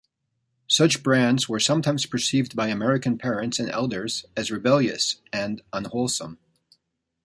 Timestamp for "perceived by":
2.07-2.69